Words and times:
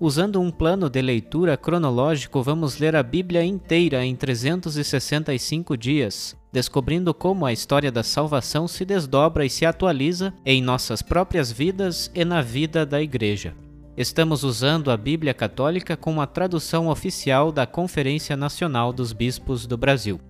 Usando 0.00 0.40
um 0.40 0.48
plano 0.48 0.88
de 0.88 1.02
leitura 1.02 1.56
cronológico, 1.56 2.40
vamos 2.40 2.78
ler 2.78 2.94
a 2.94 3.02
Bíblia 3.02 3.44
inteira 3.44 4.04
em 4.04 4.14
365 4.14 5.76
dias, 5.76 6.36
descobrindo 6.52 7.12
como 7.12 7.44
a 7.44 7.52
história 7.52 7.90
da 7.90 8.04
salvação 8.04 8.68
se 8.68 8.84
desdobra 8.84 9.44
e 9.44 9.50
se 9.50 9.66
atualiza 9.66 10.32
em 10.46 10.62
nossas 10.62 11.02
próprias 11.02 11.50
vidas 11.50 12.12
e 12.14 12.24
na 12.24 12.40
vida 12.40 12.86
da 12.86 13.02
Igreja. 13.02 13.56
Estamos 13.96 14.44
usando 14.44 14.92
a 14.92 14.96
Bíblia 14.96 15.34
Católica 15.34 15.96
com 15.96 16.20
a 16.20 16.26
tradução 16.28 16.86
oficial 16.86 17.50
da 17.50 17.66
Conferência 17.66 18.36
Nacional 18.36 18.92
dos 18.92 19.12
Bispos 19.12 19.66
do 19.66 19.76
Brasil. 19.76 20.20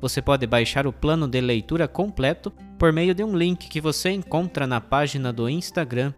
Você 0.00 0.22
pode 0.22 0.46
baixar 0.46 0.86
o 0.86 0.92
plano 0.92 1.28
de 1.28 1.40
leitura 1.42 1.86
completo 1.86 2.50
por 2.78 2.94
meio 2.94 3.14
de 3.14 3.22
um 3.22 3.36
link 3.36 3.68
que 3.68 3.80
você 3.80 4.10
encontra 4.10 4.66
na 4.66 4.80
página 4.80 5.34
do 5.34 5.50
Instagram 5.50 6.14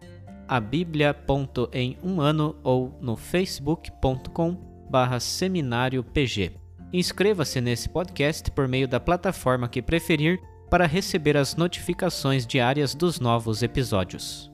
a 0.51 0.59
bíblia.em 0.59 1.97
um 2.03 2.19
ano 2.19 2.57
ou 2.61 2.93
no 2.99 3.15
facebook.com 3.15 4.57
barra 4.89 5.17
seminário 5.17 6.03
pg. 6.03 6.51
Inscreva-se 6.91 7.61
nesse 7.61 7.87
podcast 7.87 8.51
por 8.51 8.67
meio 8.67 8.85
da 8.85 8.99
plataforma 8.99 9.69
que 9.69 9.81
preferir 9.81 10.41
para 10.69 10.85
receber 10.85 11.37
as 11.37 11.55
notificações 11.55 12.45
diárias 12.45 12.93
dos 12.93 13.17
novos 13.17 13.63
episódios. 13.63 14.51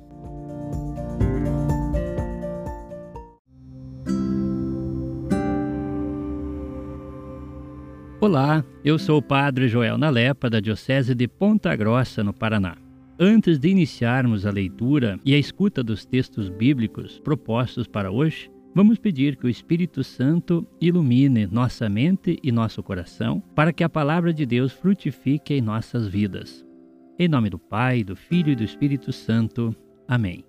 Olá, 8.22 8.64
eu 8.86 9.00
sou 9.00 9.18
o 9.18 9.22
Padre 9.22 9.68
Joel 9.68 9.98
Nalepa, 9.98 10.48
da 10.48 10.60
Diocese 10.60 11.16
de 11.16 11.28
Ponta 11.28 11.76
Grossa, 11.76 12.24
no 12.24 12.34
Paraná. 12.34 12.87
Antes 13.20 13.58
de 13.58 13.70
iniciarmos 13.70 14.46
a 14.46 14.52
leitura 14.52 15.20
e 15.26 15.34
a 15.34 15.40
escuta 15.40 15.84
dos 15.84 16.06
textos 16.06 16.50
bíblicos 16.50 17.20
propostos 17.20 17.88
para 17.88 18.12
hoje, 18.12 18.48
vamos 18.76 19.00
pedir 19.00 19.38
que 19.38 19.48
o 19.48 19.50
Espírito 19.50 20.04
Santo 20.04 20.68
ilumine 20.80 21.48
nossa 21.48 21.90
mente 21.90 22.38
e 22.44 22.52
nosso 22.52 22.84
coração 22.84 23.42
para 23.56 23.74
que 23.74 23.84
a 23.84 23.90
palavra 23.90 24.32
de 24.32 24.46
Deus 24.46 24.72
frutifique 24.72 25.56
em 25.56 25.62
nossas 25.62 26.08
vidas. 26.08 26.64
Em 27.18 27.28
nome 27.28 27.50
do 27.50 27.58
Pai, 27.58 28.04
do 28.04 28.16
Filho 28.16 28.52
e 28.52 28.56
do 28.56 28.64
Espírito 28.64 29.12
Santo. 29.12 29.76
Amém. 30.08 30.46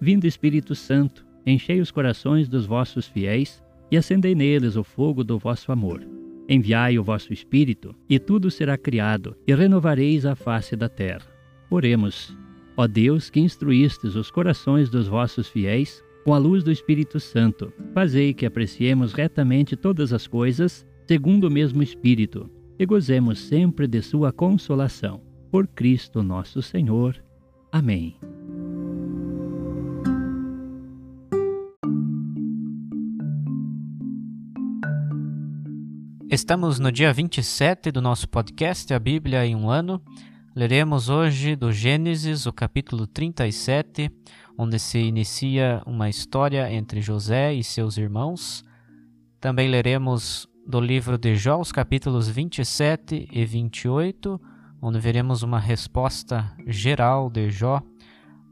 Vindo 0.00 0.26
Espírito 0.26 0.74
Santo, 0.74 1.26
enchei 1.44 1.82
os 1.82 1.90
corações 1.90 2.48
dos 2.48 2.64
vossos 2.64 3.06
fiéis 3.06 3.62
e 3.90 3.96
acendei 3.98 4.34
neles 4.34 4.74
o 4.74 4.82
fogo 4.82 5.22
do 5.22 5.38
vosso 5.38 5.70
amor. 5.70 6.02
Enviai 6.48 6.98
o 6.98 7.04
vosso 7.04 7.30
Espírito, 7.30 7.94
e 8.08 8.18
tudo 8.18 8.50
será 8.50 8.78
criado, 8.78 9.36
e 9.46 9.54
renovareis 9.54 10.24
a 10.24 10.34
face 10.34 10.74
da 10.76 10.88
terra. 10.88 11.35
Oremos. 11.70 12.36
Ó 12.76 12.86
Deus, 12.86 13.30
que 13.30 13.40
instruístes 13.40 14.14
os 14.14 14.30
corações 14.30 14.90
dos 14.90 15.08
vossos 15.08 15.48
fiéis 15.48 16.02
com 16.24 16.34
a 16.34 16.38
luz 16.38 16.64
do 16.64 16.72
Espírito 16.72 17.20
Santo, 17.20 17.72
fazei 17.94 18.34
que 18.34 18.44
apreciemos 18.44 19.12
retamente 19.12 19.76
todas 19.76 20.12
as 20.12 20.26
coisas, 20.26 20.86
segundo 21.06 21.44
o 21.44 21.50
mesmo 21.50 21.82
Espírito, 21.82 22.50
e 22.78 22.84
gozemos 22.84 23.38
sempre 23.38 23.86
de 23.86 24.02
sua 24.02 24.32
consolação. 24.32 25.20
Por 25.50 25.66
Cristo 25.66 26.22
nosso 26.22 26.60
Senhor. 26.60 27.22
Amém. 27.70 28.16
Estamos 36.28 36.80
no 36.80 36.90
dia 36.90 37.12
27 37.12 37.92
do 37.92 38.02
nosso 38.02 38.28
podcast 38.28 38.92
A 38.92 38.98
Bíblia 38.98 39.46
em 39.46 39.54
um 39.54 39.70
Ano. 39.70 40.02
Leremos 40.56 41.10
hoje 41.10 41.54
do 41.54 41.70
Gênesis, 41.70 42.46
o 42.46 42.52
capítulo 42.52 43.06
37, 43.06 44.10
onde 44.56 44.78
se 44.78 44.98
inicia 44.98 45.82
uma 45.84 46.08
história 46.08 46.72
entre 46.72 47.02
José 47.02 47.52
e 47.52 47.62
seus 47.62 47.98
irmãos. 47.98 48.64
Também 49.38 49.68
leremos 49.68 50.48
do 50.66 50.80
livro 50.80 51.18
de 51.18 51.36
Jó, 51.36 51.60
os 51.60 51.70
capítulos 51.70 52.26
27 52.26 53.28
e 53.30 53.44
28, 53.44 54.40
onde 54.80 54.98
veremos 54.98 55.42
uma 55.42 55.60
resposta 55.60 56.50
geral 56.66 57.28
de 57.28 57.50
Jó 57.50 57.82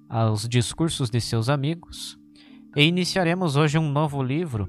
aos 0.07 0.47
discursos 0.47 1.09
de 1.09 1.23
seus 1.23 1.49
amigos. 1.49 2.19
E 2.77 2.83
iniciaremos 2.83 3.57
hoje 3.57 3.79
um 3.79 3.91
novo 3.91 4.23
livro, 4.23 4.69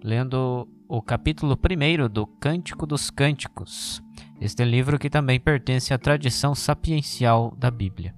lendo 0.00 0.68
o 0.88 1.02
capítulo 1.02 1.58
1 1.58 2.08
do 2.08 2.24
Cântico 2.24 2.86
dos 2.86 3.10
Cânticos, 3.10 4.00
este 4.40 4.64
livro 4.64 4.98
que 4.98 5.10
também 5.10 5.40
pertence 5.40 5.92
à 5.92 5.98
tradição 5.98 6.54
sapiencial 6.54 7.54
da 7.56 7.70
Bíblia. 7.70 8.14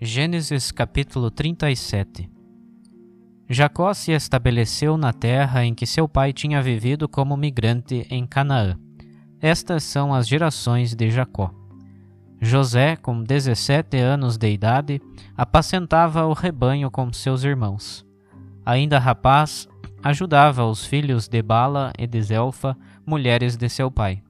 Gênesis 0.00 0.70
capítulo 0.70 1.30
37 1.30 2.30
Jacó 3.48 3.94
se 3.94 4.12
estabeleceu 4.12 4.96
na 4.98 5.12
terra 5.12 5.64
em 5.64 5.74
que 5.74 5.86
seu 5.86 6.08
pai 6.08 6.32
tinha 6.32 6.60
vivido 6.60 7.08
como 7.08 7.36
migrante 7.36 8.06
em 8.10 8.26
Canaã. 8.26 8.76
Estas 9.40 9.84
são 9.84 10.12
as 10.12 10.26
gerações 10.26 10.94
de 10.94 11.10
Jacó. 11.10 11.54
José, 12.40 12.96
com 12.96 13.22
17 13.22 13.96
anos 13.98 14.36
de 14.36 14.50
idade, 14.50 15.00
apacentava 15.36 16.26
o 16.26 16.32
rebanho 16.32 16.90
com 16.90 17.12
seus 17.12 17.44
irmãos. 17.44 18.04
Ainda 18.64 18.98
rapaz, 18.98 19.68
ajudava 20.02 20.66
os 20.66 20.84
filhos 20.84 21.28
de 21.28 21.40
Bala 21.40 21.92
e 21.98 22.06
de 22.06 22.20
Zelfa, 22.20 22.76
mulheres 23.06 23.56
de 23.56 23.68
seu 23.68 23.90
pai. 23.90 24.22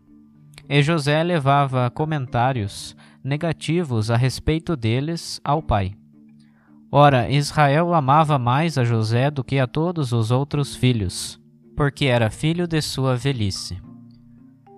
E 0.68 0.82
José 0.82 1.22
levava 1.22 1.90
comentários 1.90 2.96
negativos 3.24 4.10
a 4.10 4.16
respeito 4.16 4.76
deles 4.76 5.40
ao 5.42 5.62
pai. 5.62 5.94
Ora, 6.90 7.28
Israel 7.30 7.94
amava 7.94 8.38
mais 8.38 8.78
a 8.78 8.84
José 8.84 9.30
do 9.30 9.42
que 9.42 9.58
a 9.58 9.66
todos 9.66 10.12
os 10.12 10.30
outros 10.30 10.76
filhos, 10.76 11.40
porque 11.76 12.06
era 12.06 12.30
filho 12.30 12.66
de 12.66 12.80
sua 12.80 13.16
velhice. 13.16 13.80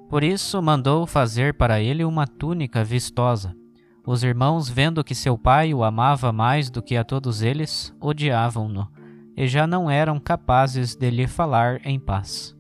Por 0.09 0.25
isso 0.25 0.62
mandou 0.62 1.06
fazer 1.06 1.54
para 1.54 1.80
ele 1.80 2.04
uma 2.04 2.26
túnica 2.26 2.82
vistosa. 2.82 3.54
Os 4.06 4.25
irmãos, 4.25 4.70
vendo 4.70 5.04
que 5.04 5.15
seu 5.15 5.36
pai 5.36 5.75
o 5.75 5.84
amava 5.84 6.32
mais 6.32 6.70
do 6.70 6.80
que 6.80 6.97
a 6.97 7.04
todos 7.04 7.42
eles, 7.42 7.94
odiavam-no 8.00 8.88
e 9.36 9.47
já 9.47 9.69
não 9.69 9.88
eram 9.88 10.19
capazes 10.19 10.97
de 10.97 11.09
lhe 11.10 11.28
falar 11.28 11.80
em 11.84 12.00
paz. 12.00 12.58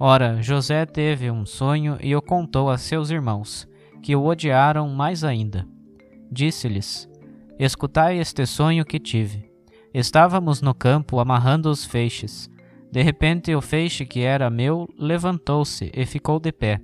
Ora, 0.00 0.40
José 0.40 0.86
teve 0.86 1.28
um 1.28 1.44
sonho 1.44 1.98
e 2.00 2.14
o 2.14 2.22
contou 2.22 2.70
a 2.70 2.78
seus 2.78 3.10
irmãos, 3.10 3.66
que 4.00 4.14
o 4.14 4.24
odiaram 4.24 4.88
mais 4.90 5.24
ainda. 5.24 5.66
Disse-lhes: 6.30 7.08
Escutai 7.58 8.18
este 8.18 8.46
sonho 8.46 8.84
que 8.84 9.00
tive. 9.00 9.50
Estávamos 9.92 10.62
no 10.62 10.72
campo 10.72 11.18
amarrando 11.18 11.68
os 11.68 11.84
feixes. 11.84 12.48
De 12.92 13.02
repente, 13.02 13.52
o 13.54 13.60
feixe 13.60 14.06
que 14.06 14.20
era 14.20 14.48
meu 14.48 14.88
levantou-se 14.96 15.90
e 15.92 16.06
ficou 16.06 16.38
de 16.38 16.52
pé. 16.52 16.80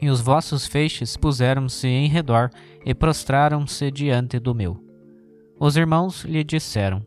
E 0.00 0.10
os 0.10 0.20
vossos 0.20 0.66
feixes 0.66 1.16
puseram-se 1.16 1.88
em 1.88 2.06
redor 2.06 2.50
e 2.84 2.94
prostraram-se 2.94 3.90
diante 3.90 4.38
do 4.38 4.54
meu. 4.54 4.78
Os 5.58 5.74
irmãos 5.78 6.22
lhe 6.24 6.44
disseram: 6.44 7.02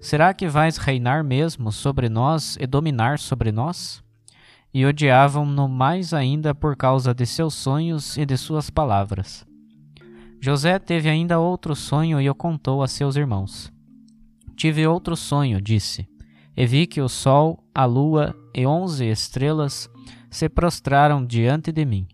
Será 0.00 0.32
que 0.32 0.48
vais 0.48 0.78
reinar 0.78 1.22
mesmo 1.22 1.70
sobre 1.70 2.08
nós 2.08 2.56
e 2.58 2.66
dominar 2.66 3.18
sobre 3.18 3.52
nós? 3.52 4.01
E 4.72 4.86
odiavam-no 4.86 5.68
mais 5.68 6.14
ainda 6.14 6.54
por 6.54 6.76
causa 6.76 7.14
de 7.14 7.26
seus 7.26 7.54
sonhos 7.54 8.16
e 8.16 8.24
de 8.24 8.36
suas 8.36 8.70
palavras. 8.70 9.46
José 10.40 10.78
teve 10.78 11.08
ainda 11.08 11.38
outro 11.38 11.76
sonho 11.76 12.20
e 12.20 12.28
o 12.28 12.34
contou 12.34 12.82
a 12.82 12.88
seus 12.88 13.16
irmãos. 13.16 13.72
Tive 14.56 14.86
outro 14.86 15.14
sonho, 15.16 15.60
disse, 15.60 16.08
e 16.56 16.66
vi 16.66 16.86
que 16.86 17.00
o 17.00 17.08
sol, 17.08 17.62
a 17.74 17.84
lua 17.84 18.34
e 18.54 18.66
onze 18.66 19.06
estrelas 19.06 19.88
se 20.30 20.48
prostraram 20.48 21.24
diante 21.24 21.70
de 21.70 21.84
mim. 21.84 22.06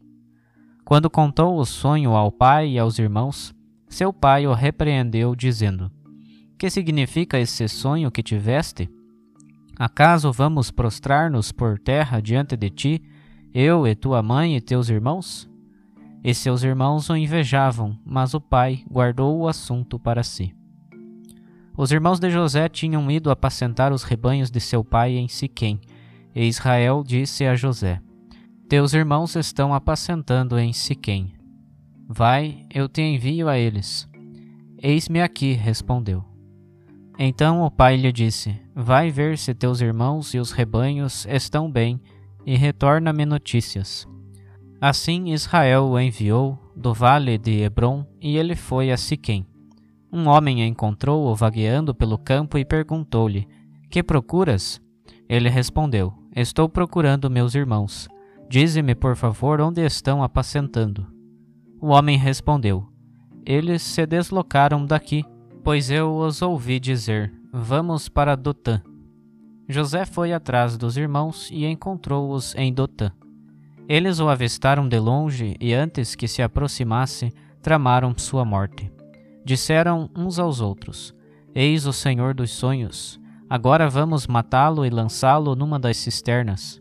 Quando 0.84 1.08
contou 1.08 1.58
o 1.58 1.64
sonho 1.64 2.16
ao 2.16 2.32
pai 2.32 2.70
e 2.70 2.78
aos 2.78 2.98
irmãos, 2.98 3.54
seu 3.88 4.12
pai 4.12 4.46
o 4.46 4.52
repreendeu, 4.52 5.34
dizendo: 5.34 5.90
que 6.58 6.68
significa 6.68 7.38
esse 7.38 7.68
sonho 7.68 8.10
que 8.10 8.20
tiveste? 8.20 8.90
Acaso 9.78 10.32
vamos 10.32 10.72
prostrar-nos 10.72 11.52
por 11.52 11.78
terra 11.78 12.20
diante 12.20 12.56
de 12.56 12.68
ti, 12.68 13.02
eu 13.54 13.86
e 13.86 13.94
tua 13.94 14.22
mãe 14.22 14.56
e 14.56 14.60
teus 14.60 14.88
irmãos? 14.88 15.48
E 16.24 16.34
seus 16.34 16.64
irmãos 16.64 17.08
o 17.08 17.16
invejavam, 17.16 17.96
mas 18.04 18.34
o 18.34 18.40
pai 18.40 18.82
guardou 18.90 19.38
o 19.38 19.46
assunto 19.46 19.98
para 19.98 20.24
si. 20.24 20.52
Os 21.76 21.92
irmãos 21.92 22.18
de 22.18 22.28
José 22.28 22.68
tinham 22.68 23.08
ido 23.08 23.30
apacentar 23.30 23.92
os 23.92 24.02
rebanhos 24.02 24.50
de 24.50 24.58
seu 24.58 24.82
pai 24.82 25.16
em 25.16 25.28
Siquém, 25.28 25.80
E 26.34 26.44
Israel 26.44 27.04
disse 27.06 27.46
a 27.46 27.54
José: 27.54 28.00
Teus 28.68 28.94
irmãos 28.94 29.36
estão 29.36 29.72
apacentando 29.72 30.58
em 30.58 30.72
Siquém. 30.72 31.34
Vai, 32.08 32.66
eu 32.74 32.88
te 32.88 33.00
envio 33.00 33.48
a 33.48 33.56
eles. 33.56 34.08
Eis-me 34.82 35.20
aqui, 35.20 35.52
respondeu. 35.52 36.27
Então 37.18 37.64
o 37.64 37.70
pai 37.70 37.96
lhe 37.96 38.12
disse: 38.12 38.56
Vai 38.74 39.10
ver 39.10 39.36
se 39.36 39.52
teus 39.52 39.80
irmãos 39.80 40.34
e 40.34 40.38
os 40.38 40.52
rebanhos 40.52 41.26
estão 41.26 41.70
bem, 41.70 42.00
e 42.46 42.56
retorna-me 42.56 43.26
notícias. 43.26 44.06
Assim 44.80 45.32
Israel 45.32 45.86
o 45.86 45.98
enviou 45.98 46.56
do 46.76 46.94
vale 46.94 47.36
de 47.36 47.60
Hebron, 47.60 48.06
e 48.20 48.36
ele 48.36 48.54
foi 48.54 48.92
a 48.92 48.96
Siquém. 48.96 49.44
Um 50.12 50.28
homem 50.28 50.64
encontrou-o 50.64 51.34
vagueando 51.34 51.92
pelo 51.92 52.16
campo 52.16 52.56
e 52.56 52.64
perguntou-lhe: 52.64 53.48
Que 53.90 54.00
procuras? 54.00 54.80
Ele 55.28 55.48
respondeu: 55.48 56.14
Estou 56.34 56.68
procurando 56.68 57.28
meus 57.28 57.56
irmãos. 57.56 58.08
Dize-me, 58.48 58.94
por 58.94 59.16
favor, 59.16 59.60
onde 59.60 59.84
estão 59.84 60.22
apacentando. 60.22 61.06
O 61.80 61.88
homem 61.88 62.16
respondeu: 62.16 62.86
Eles 63.44 63.82
se 63.82 64.06
deslocaram 64.06 64.86
daqui, 64.86 65.24
pois 65.68 65.90
eu 65.90 66.16
os 66.16 66.40
ouvi 66.40 66.80
dizer: 66.80 67.30
Vamos 67.52 68.08
para 68.08 68.34
Dotã. 68.34 68.80
José 69.68 70.06
foi 70.06 70.32
atrás 70.32 70.78
dos 70.78 70.96
irmãos 70.96 71.50
e 71.52 71.66
encontrou-os 71.66 72.54
em 72.54 72.72
Dotã. 72.72 73.12
Eles 73.86 74.18
o 74.18 74.30
avistaram 74.30 74.88
de 74.88 74.98
longe 74.98 75.58
e, 75.60 75.74
antes 75.74 76.14
que 76.14 76.26
se 76.26 76.40
aproximasse, 76.40 77.34
tramaram 77.60 78.16
sua 78.16 78.46
morte. 78.46 78.90
Disseram 79.44 80.08
uns 80.16 80.38
aos 80.38 80.62
outros: 80.62 81.14
Eis 81.54 81.84
o 81.84 81.92
Senhor 81.92 82.32
dos 82.32 82.50
sonhos. 82.50 83.20
Agora 83.46 83.90
vamos 83.90 84.26
matá-lo 84.26 84.86
e 84.86 84.88
lançá-lo 84.88 85.54
numa 85.54 85.78
das 85.78 85.98
cisternas. 85.98 86.80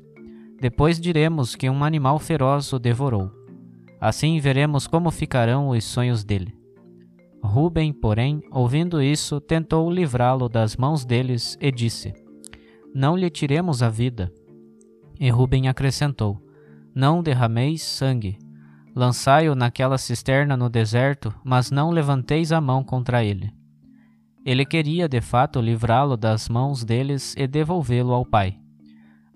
Depois 0.62 0.98
diremos 0.98 1.57
que 1.57 1.69
um 1.69 1.84
animal 1.84 2.19
feroz 2.19 2.72
o 2.72 2.80
devorou. 2.80 3.30
Assim 4.00 4.39
veremos 4.39 4.88
como 4.88 5.12
ficarão 5.12 5.68
os 5.68 5.84
sonhos 5.84 6.24
dele. 6.24 6.57
Ruben, 7.47 7.94
porém, 7.94 8.44
ouvindo 8.51 9.01
isso, 9.01 9.39
tentou 9.39 9.89
livrá-lo 9.89 10.49
das 10.49 10.75
mãos 10.75 11.05
deles 11.05 11.57
e 11.61 11.71
disse: 11.71 12.13
Não 12.94 13.15
lhe 13.15 13.29
tiremos 13.29 13.81
a 13.81 13.89
vida. 13.89 14.31
E 15.19 15.29
Ruben 15.29 15.67
acrescentou: 15.67 16.39
Não 16.94 17.23
derrameis 17.23 17.81
sangue. 17.81 18.38
Lançai-o 18.94 19.55
naquela 19.55 19.97
cisterna 19.97 20.57
no 20.57 20.69
deserto, 20.69 21.33
mas 21.44 21.71
não 21.71 21.89
levanteis 21.89 22.51
a 22.51 22.59
mão 22.59 22.83
contra 22.83 23.23
ele. 23.23 23.51
Ele 24.45 24.65
queria 24.65 25.07
de 25.07 25.21
fato 25.21 25.61
livrá-lo 25.61 26.17
das 26.17 26.50
mãos 26.50 26.83
deles 26.83 27.33
e 27.38 27.47
devolvê-lo 27.47 28.13
ao 28.13 28.25
pai. 28.25 28.59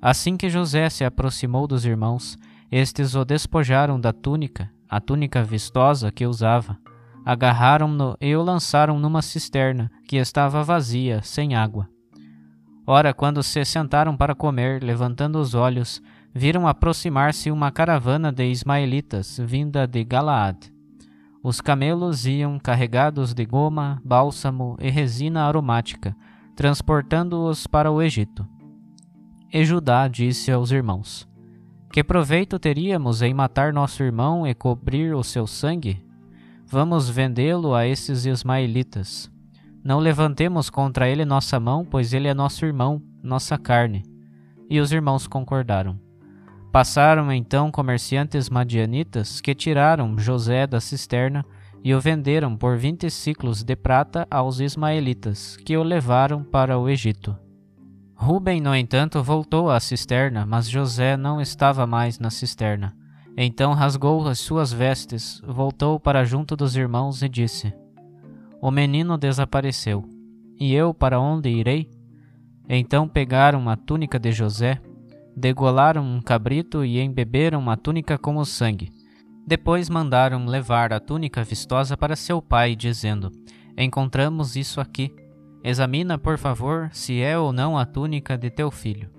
Assim 0.02 0.36
que 0.36 0.50
José 0.50 0.90
se 0.90 1.06
aproximou 1.06 1.68
dos 1.68 1.86
irmãos, 1.86 2.38
estes 2.72 3.16
o 3.16 3.24
despojaram 3.24 4.00
da 4.00 4.12
túnica, 4.12 4.70
a 4.90 5.00
túnica 5.00 5.44
vistosa 5.44 6.12
que 6.12 6.26
usava, 6.26 6.78
agarraram-no 7.26 8.16
e 8.20 8.36
o 8.36 8.42
lançaram 8.42 9.00
numa 9.00 9.22
cisterna 9.22 9.92
que 10.08 10.18
estava 10.18 10.64
vazia, 10.64 11.22
sem 11.22 11.56
água. 11.56 11.88
Ora, 12.86 13.14
quando 13.14 13.44
se 13.44 13.64
sentaram 13.64 14.18
para 14.18 14.36
comer, 14.36 14.84
levantando 14.84 15.40
os 15.40 15.54
olhos, 15.54 16.02
viram 16.34 16.68
aproximar-se 16.68 17.52
uma 17.52 17.72
caravana 17.72 18.32
de 18.32 18.46
ismaelitas 18.46 19.40
vinda 19.44 19.86
de 19.86 20.04
Galaad. 20.04 20.72
Os 21.44 21.62
camelos 21.62 22.26
iam 22.26 22.60
carregados 22.60 23.34
de 23.34 23.46
goma, 23.46 24.02
bálsamo 24.04 24.78
e 24.80 24.90
resina 24.90 25.46
aromática, 25.46 26.16
transportando-os 26.56 27.66
para 27.68 27.92
o 27.92 28.02
Egito. 28.02 28.48
E 29.54 29.66
Judá 29.66 30.08
disse 30.08 30.52
aos 30.52 30.72
irmãos: 30.72 31.28
que 31.92 32.06
proveito 32.06 32.58
teríamos 32.58 33.22
em 33.22 33.34
matar 33.34 33.74
nosso 33.74 34.02
irmão 34.02 34.48
e 34.48 34.54
cobrir 34.54 35.14
o 35.14 35.22
seu 35.22 35.46
sangue? 35.46 36.02
Vamos 36.72 37.10
vendê-lo 37.10 37.76
a 37.76 37.86
esses 37.86 38.26
ismaelitas. 38.26 39.30
Não 39.84 40.00
levantemos 40.00 40.70
contra 40.70 41.10
ele 41.10 41.26
nossa 41.26 41.60
mão, 41.60 41.84
pois 41.84 42.14
ele 42.14 42.30
é 42.30 42.34
nosso 42.34 42.66
irmão, 42.66 43.02
nossa 43.22 43.58
carne. 43.58 44.04
E 44.70 44.80
os 44.80 44.94
irmãos 44.94 45.28
concordaram. 45.28 46.00
Passaram 46.72 47.30
então 47.30 47.70
comerciantes 47.70 48.50
madianitas 48.50 49.42
que 49.42 49.54
tiraram 49.54 50.18
José 50.18 50.66
da 50.66 50.80
cisterna 50.80 51.44
e 51.84 51.94
o 51.94 52.00
venderam 52.00 52.56
por 52.56 52.78
vinte 52.78 53.10
ciclos 53.10 53.66
de 53.66 53.76
prata 53.76 54.26
aos 54.32 54.62
ismaelitas, 54.62 55.58
que 55.58 55.76
o 55.76 55.84
levaram 55.84 56.42
para 56.42 56.80
o 56.80 56.88
Egito. 56.88 57.36
Ruben, 58.16 58.62
no 58.62 58.74
entanto, 58.74 59.22
voltou 59.22 59.70
à 59.70 59.78
cisterna, 59.78 60.46
mas 60.46 60.70
José 60.70 61.18
não 61.18 61.42
estava 61.42 61.86
mais 61.86 62.18
na 62.18 62.30
cisterna. 62.30 62.96
Então 63.38 63.74
rasgou 63.74 64.28
as 64.28 64.40
suas 64.40 64.72
vestes, 64.72 65.42
voltou 65.46 66.00
para 66.00 66.24
junto 66.24 66.56
dos 66.56 66.76
irmãos 66.76 67.22
e 67.22 67.30
disse: 67.30 67.74
O 68.62 68.70
menino 68.70 69.18
desapareceu. 69.18 70.04
E 70.60 70.74
eu 70.74 70.94
para 70.94 71.20
onde 71.20 71.50
irei? 71.50 71.90
Então 72.70 73.08
pegaram 73.08 73.70
a 73.70 73.76
túnica 73.76 74.20
de 74.20 74.32
José, 74.32 74.80
degolaram 75.36 76.04
um 76.04 76.22
cabrito 76.22 76.86
e 76.86 77.00
embeberam 77.00 77.70
a 77.70 77.76
túnica 77.76 78.18
com 78.18 78.38
o 78.38 78.46
sangue. 78.46 78.92
Depois 79.48 79.90
mandaram 79.90 80.46
levar 80.46 80.94
a 80.94 81.00
túnica 81.00 81.44
vistosa 81.44 81.98
para 81.98 82.16
seu 82.16 82.42
pai, 82.42 82.76
dizendo: 82.76 83.32
Encontramos 83.78 84.56
isso 84.56 84.80
aqui 84.80 85.12
Examina, 85.64 86.18
por 86.18 86.40
favor, 86.40 86.90
se 86.92 87.22
é 87.22 87.38
ou 87.38 87.54
não 87.54 87.78
a 87.78 87.86
túnica 87.86 88.36
de 88.36 88.50
teu 88.50 88.72
filho. 88.72 89.10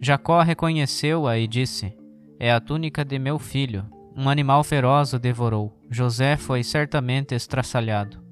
Jacó 0.00 0.40
reconheceu-a 0.40 1.38
e 1.38 1.46
disse: 1.46 1.94
É 2.38 2.52
a 2.52 2.60
túnica 2.60 3.04
de 3.04 3.18
meu 3.18 3.38
filho. 3.38 3.84
Um 4.16 4.28
animal 4.28 4.62
feroz 4.62 5.12
o 5.12 5.18
devorou. 5.18 5.76
José 5.90 6.36
foi 6.36 6.62
certamente 6.62 7.34
estraçalhado. 7.34 8.22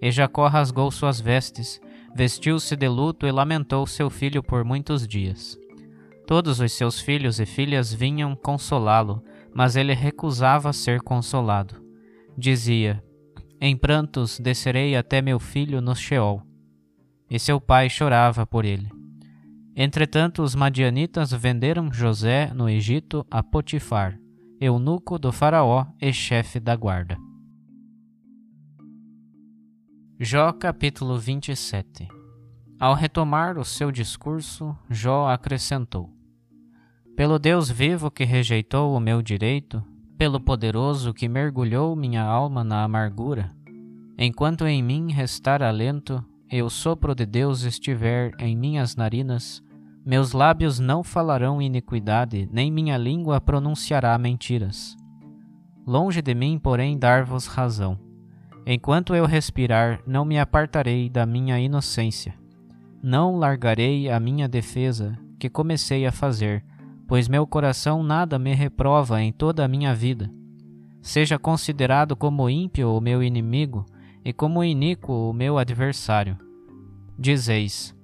E 0.00 0.10
Jacó 0.10 0.46
rasgou 0.48 0.90
suas 0.90 1.20
vestes, 1.20 1.80
vestiu-se 2.14 2.76
de 2.76 2.88
luto 2.88 3.26
e 3.26 3.32
lamentou 3.32 3.86
seu 3.86 4.10
filho 4.10 4.42
por 4.42 4.64
muitos 4.64 5.06
dias. 5.06 5.58
Todos 6.26 6.60
os 6.60 6.72
seus 6.72 7.00
filhos 7.00 7.40
e 7.40 7.46
filhas 7.46 7.92
vinham 7.92 8.34
consolá-lo, 8.34 9.22
mas 9.54 9.76
ele 9.76 9.94
recusava 9.94 10.72
ser 10.72 11.00
consolado. 11.00 11.82
Dizia: 12.36 13.02
Em 13.60 13.76
prantos 13.76 14.38
descerei 14.38 14.96
até 14.96 15.20
meu 15.20 15.38
filho 15.38 15.80
no 15.80 15.94
Sheol 15.94 16.42
e 17.32 17.38
seu 17.38 17.58
pai 17.58 17.88
chorava 17.88 18.46
por 18.46 18.62
ele. 18.62 19.01
Entretanto, 19.74 20.42
os 20.42 20.54
madianitas 20.54 21.32
venderam 21.32 21.90
José 21.90 22.52
no 22.52 22.68
Egito 22.68 23.26
a 23.30 23.42
Potifar, 23.42 24.18
eunuco 24.60 25.18
do 25.18 25.32
faraó 25.32 25.86
e 25.98 26.12
chefe 26.12 26.60
da 26.60 26.76
guarda. 26.76 27.16
Jó 30.20 30.52
capítulo 30.52 31.18
27 31.18 32.06
Ao 32.78 32.92
retomar 32.92 33.58
o 33.58 33.64
seu 33.64 33.90
discurso, 33.90 34.76
Jó 34.90 35.26
acrescentou: 35.26 36.10
Pelo 37.16 37.38
Deus 37.38 37.70
vivo 37.70 38.10
que 38.10 38.24
rejeitou 38.24 38.94
o 38.94 39.00
meu 39.00 39.22
direito, 39.22 39.82
pelo 40.18 40.38
poderoso 40.38 41.14
que 41.14 41.30
mergulhou 41.30 41.96
minha 41.96 42.22
alma 42.22 42.62
na 42.62 42.84
amargura, 42.84 43.50
enquanto 44.18 44.66
em 44.66 44.82
mim 44.82 45.10
restar 45.10 45.62
alento, 45.62 46.22
e 46.52 46.62
o 46.62 46.68
sopro 46.68 47.14
de 47.14 47.24
Deus 47.24 47.62
estiver 47.62 48.30
em 48.38 48.54
minhas 48.54 48.94
narinas, 48.94 49.64
meus 50.04 50.32
lábios 50.32 50.78
não 50.78 51.02
falarão 51.02 51.62
iniquidade, 51.62 52.46
nem 52.52 52.70
minha 52.70 52.98
língua 52.98 53.40
pronunciará 53.40 54.18
mentiras. 54.18 54.94
Longe 55.86 56.20
de 56.20 56.34
mim, 56.34 56.58
porém, 56.62 56.98
dar-vos 56.98 57.46
razão. 57.46 57.98
Enquanto 58.66 59.14
eu 59.14 59.24
respirar, 59.24 60.02
não 60.06 60.26
me 60.26 60.38
apartarei 60.38 61.08
da 61.08 61.24
minha 61.24 61.58
inocência. 61.58 62.34
Não 63.02 63.36
largarei 63.36 64.10
a 64.10 64.20
minha 64.20 64.46
defesa, 64.46 65.18
que 65.38 65.48
comecei 65.48 66.04
a 66.04 66.12
fazer, 66.12 66.62
pois 67.08 67.28
meu 67.28 67.46
coração 67.46 68.02
nada 68.02 68.38
me 68.38 68.52
reprova 68.52 69.22
em 69.22 69.32
toda 69.32 69.64
a 69.64 69.68
minha 69.68 69.94
vida. 69.94 70.30
Seja 71.00 71.38
considerado 71.38 72.14
como 72.14 72.50
ímpio 72.50 72.90
o 72.90 73.00
meu 73.00 73.22
inimigo, 73.22 73.86
e 74.24 74.32
como 74.32 74.64
iníquo 74.64 75.12
o 75.12 75.32
meu 75.32 75.58
adversário. 75.58 76.38
Dizeis: 77.18 77.94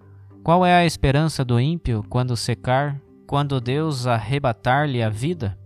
Qual 0.42 0.64
é 0.64 0.74
a 0.74 0.86
esperança 0.86 1.44
do 1.44 1.60
ímpio 1.60 2.04
quando 2.08 2.36
secar, 2.36 3.00
quando 3.26 3.60
Deus 3.60 4.06
arrebatar-lhe 4.06 5.02
a 5.02 5.08
vida? 5.08 5.58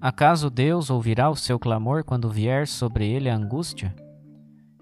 Acaso 0.00 0.48
Deus 0.48 0.90
ouvirá 0.90 1.28
o 1.28 1.36
seu 1.36 1.58
clamor 1.58 2.04
quando 2.04 2.30
vier 2.30 2.66
sobre 2.66 3.08
ele 3.08 3.28
a 3.28 3.36
angústia? 3.36 3.94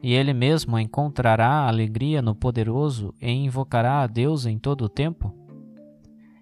E 0.03 0.13
ele 0.13 0.35
mesmo 0.35 0.79
encontrará 0.79 1.67
alegria 1.67 2.21
no 2.21 2.35
poderoso 2.35 3.15
e 3.21 3.31
invocará 3.31 4.03
a 4.03 4.07
Deus 4.07 4.45
em 4.45 4.59
todo 4.59 4.85
o 4.85 4.89
tempo? 4.89 5.35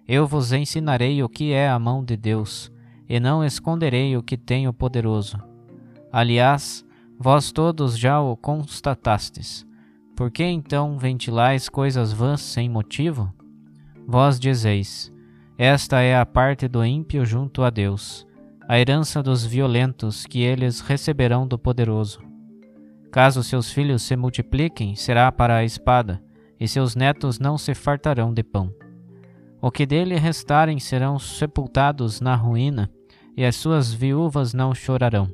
Eu 0.07 0.27
vos 0.27 0.51
ensinarei 0.51 1.23
o 1.23 1.29
que 1.29 1.51
é 1.51 1.67
a 1.67 1.79
mão 1.79 2.03
de 2.03 2.15
Deus, 2.15 2.71
e 3.09 3.19
não 3.19 3.43
esconderei 3.43 4.15
o 4.15 4.21
que 4.21 4.37
tem 4.37 4.67
o 4.67 4.73
poderoso. 4.73 5.39
Aliás, 6.11 6.84
Vós 7.17 7.51
todos 7.51 7.97
já 7.97 8.19
o 8.19 8.35
constatastes. 8.35 9.65
Por 10.15 10.29
que 10.29 10.43
então 10.43 10.97
ventilais 10.97 11.69
coisas 11.69 12.11
vãs 12.11 12.41
sem 12.41 12.69
motivo? 12.69 13.33
Vós 14.05 14.39
dizeis: 14.39 15.11
Esta 15.57 16.01
é 16.01 16.17
a 16.17 16.25
parte 16.25 16.67
do 16.67 16.85
ímpio 16.85 17.25
junto 17.25 17.63
a 17.63 17.69
Deus, 17.69 18.27
a 18.67 18.77
herança 18.77 19.23
dos 19.23 19.45
violentos 19.45 20.25
que 20.25 20.41
eles 20.41 20.81
receberão 20.81 21.47
do 21.47 21.57
poderoso. 21.57 22.19
Caso 23.11 23.41
seus 23.43 23.71
filhos 23.71 24.01
se 24.01 24.17
multipliquem, 24.17 24.93
será 24.95 25.31
para 25.31 25.55
a 25.55 25.63
espada, 25.63 26.21
e 26.59 26.67
seus 26.67 26.95
netos 26.95 27.39
não 27.39 27.57
se 27.57 27.73
fartarão 27.73 28.33
de 28.33 28.43
pão. 28.43 28.73
O 29.61 29.71
que 29.71 29.85
dele 29.85 30.17
restarem 30.17 30.79
serão 30.79 31.17
sepultados 31.17 32.19
na 32.19 32.35
ruína, 32.35 32.91
e 33.37 33.45
as 33.45 33.55
suas 33.55 33.93
viúvas 33.93 34.53
não 34.53 34.75
chorarão. 34.75 35.29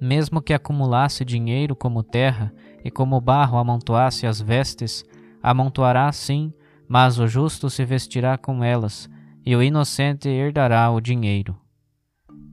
Mesmo 0.00 0.40
que 0.40 0.54
acumulasse 0.54 1.24
dinheiro 1.24 1.76
como 1.76 2.02
terra, 2.02 2.52
e 2.84 2.90
como 2.90 3.20
barro 3.20 3.58
amontoasse 3.58 4.26
as 4.26 4.40
vestes, 4.40 5.04
amontoará 5.42 6.10
sim, 6.10 6.52
mas 6.88 7.18
o 7.18 7.26
justo 7.28 7.68
se 7.68 7.84
vestirá 7.84 8.38
com 8.38 8.64
elas, 8.64 9.08
e 9.44 9.54
o 9.54 9.62
inocente 9.62 10.28
herdará 10.28 10.90
o 10.90 11.00
dinheiro. 11.00 11.56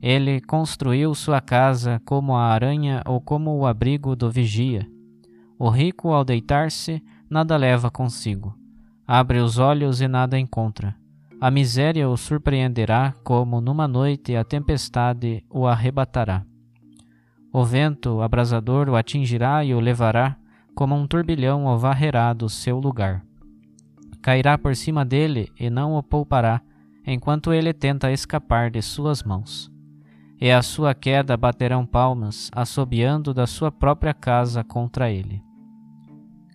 Ele 0.00 0.40
construiu 0.40 1.14
sua 1.14 1.40
casa 1.40 2.00
como 2.04 2.36
a 2.36 2.44
aranha 2.44 3.02
ou 3.04 3.20
como 3.20 3.56
o 3.56 3.66
abrigo 3.66 4.14
do 4.14 4.30
vigia. 4.30 4.86
O 5.58 5.68
rico, 5.70 6.10
ao 6.10 6.24
deitar-se, 6.24 7.02
nada 7.28 7.56
leva 7.56 7.90
consigo. 7.90 8.54
Abre 9.06 9.40
os 9.40 9.58
olhos 9.58 10.00
e 10.00 10.06
nada 10.06 10.38
encontra. 10.38 10.94
A 11.40 11.50
miséria 11.50 12.08
o 12.08 12.16
surpreenderá 12.16 13.12
como 13.24 13.60
numa 13.60 13.88
noite 13.88 14.36
a 14.36 14.44
tempestade 14.44 15.44
o 15.50 15.66
arrebatará. 15.66 16.44
O 17.52 17.64
vento 17.64 18.20
abrasador 18.20 18.88
o 18.88 18.96
atingirá 18.96 19.64
e 19.64 19.74
o 19.74 19.80
levará, 19.80 20.36
como 20.74 20.94
um 20.94 21.06
turbilhão 21.06 21.66
o 21.66 21.78
varrerá 21.78 22.32
do 22.32 22.48
seu 22.48 22.78
lugar. 22.78 23.24
Cairá 24.22 24.58
por 24.58 24.76
cima 24.76 25.04
dele 25.04 25.50
e 25.58 25.70
não 25.70 25.94
o 25.94 26.02
poupará, 26.02 26.60
enquanto 27.06 27.52
ele 27.52 27.72
tenta 27.72 28.12
escapar 28.12 28.70
de 28.70 28.82
suas 28.82 29.22
mãos 29.22 29.70
e 30.40 30.50
à 30.50 30.62
sua 30.62 30.94
queda 30.94 31.36
baterão 31.36 31.84
palmas, 31.84 32.50
assobiando 32.54 33.34
da 33.34 33.46
sua 33.46 33.72
própria 33.72 34.14
casa 34.14 34.62
contra 34.62 35.10
ele. 35.10 35.42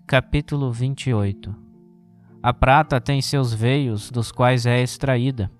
Capítulo 0.08 0.72
28 0.72 1.54
A 2.42 2.54
prata 2.54 3.02
tem 3.02 3.22
seus 3.22 3.54
veios, 3.54 4.10
dos 4.10 4.32
quais 4.32 4.66
é 4.66 4.82
extraída, 4.82 5.52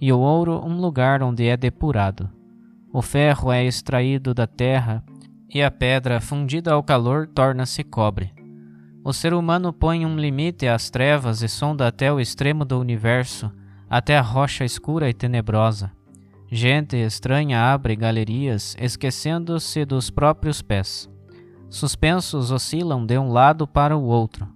e 0.00 0.12
o 0.12 0.18
ouro 0.18 0.60
um 0.64 0.78
lugar 0.78 1.22
onde 1.22 1.46
é 1.46 1.56
depurado. 1.56 2.28
O 2.92 3.02
ferro 3.02 3.52
é 3.52 3.64
extraído 3.64 4.34
da 4.34 4.46
terra, 4.46 5.04
e 5.52 5.62
a 5.62 5.70
pedra, 5.70 6.20
fundida 6.20 6.72
ao 6.72 6.82
calor, 6.82 7.26
torna-se 7.26 7.84
cobre. 7.84 8.32
O 9.04 9.12
ser 9.12 9.32
humano 9.32 9.72
põe 9.72 10.04
um 10.04 10.16
limite 10.16 10.66
às 10.66 10.90
trevas 10.90 11.42
e 11.42 11.48
sonda 11.48 11.86
até 11.86 12.12
o 12.12 12.20
extremo 12.20 12.64
do 12.64 12.78
universo, 12.78 13.50
até 13.88 14.18
a 14.18 14.22
rocha 14.22 14.64
escura 14.64 15.08
e 15.08 15.14
tenebrosa. 15.14 15.90
Gente 16.50 16.96
estranha 16.96 17.72
abre 17.72 17.94
galerias, 17.94 18.76
esquecendo-se 18.78 19.84
dos 19.84 20.10
próprios 20.10 20.60
pés. 20.60 21.08
Suspensos 21.68 22.50
oscilam 22.50 23.06
de 23.06 23.16
um 23.16 23.30
lado 23.30 23.66
para 23.66 23.96
o 23.96 24.02
outro. 24.02 24.48